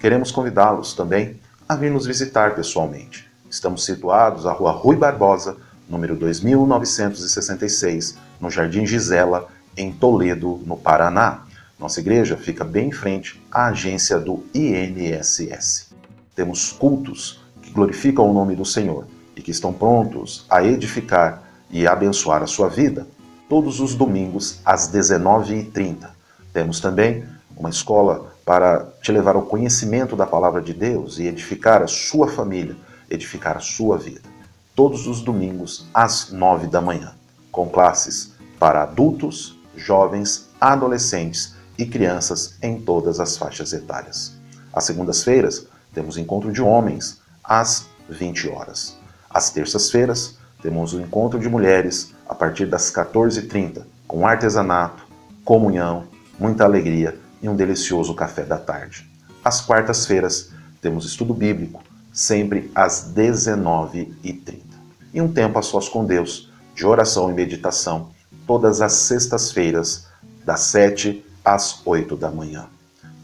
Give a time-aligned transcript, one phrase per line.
[0.00, 1.38] Queremos convidá-los também
[1.68, 3.28] a vir nos visitar pessoalmente.
[3.50, 5.56] Estamos situados à Rua Rui Barbosa,
[5.88, 11.44] número 2966, no Jardim Gisela, em Toledo, no Paraná.
[11.78, 15.88] Nossa igreja fica bem em frente à agência do INSS.
[16.34, 21.86] Temos cultos que glorificam o nome do Senhor e que estão prontos a edificar e
[21.86, 23.06] abençoar a sua vida
[23.48, 26.10] todos os domingos às 19h30.
[26.52, 27.24] Temos também
[27.56, 32.28] uma escola para te levar ao conhecimento da palavra de Deus e edificar a sua
[32.28, 32.76] família,
[33.10, 34.37] edificar a sua vida.
[34.78, 37.12] Todos os domingos às 9 da manhã,
[37.50, 44.34] com classes para adultos, jovens, adolescentes e crianças em todas as faixas etárias.
[44.72, 48.96] Às segundas-feiras, temos encontro de homens às 20 horas.
[49.28, 55.04] Às terças-feiras, temos o encontro de mulheres a partir das 14h30, com artesanato,
[55.44, 56.04] comunhão,
[56.38, 59.10] muita alegria e um delicioso café da tarde.
[59.44, 64.67] Às quartas-feiras, temos estudo bíblico, sempre às 19h30.
[65.12, 68.10] E um tempo a sós com Deus, de oração e meditação,
[68.46, 70.06] todas as sextas-feiras,
[70.44, 72.66] das 7 às 8 da manhã.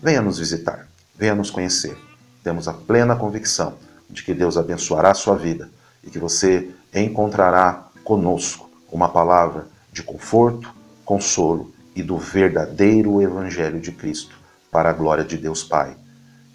[0.03, 0.87] Venha nos visitar,
[1.17, 1.97] venha nos conhecer.
[2.43, 3.75] Temos a plena convicção
[4.11, 5.71] de que Deus abençoará a sua vida
[6.03, 10.73] e que você encontrará conosco uma palavra de conforto,
[11.05, 14.37] consolo e do verdadeiro Evangelho de Cristo,
[14.71, 15.97] para a glória de Deus Pai,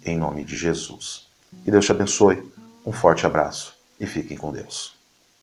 [0.04, 1.26] em nome de Jesus.
[1.64, 2.42] Que Deus te abençoe,
[2.84, 4.99] um forte abraço e fiquem com Deus.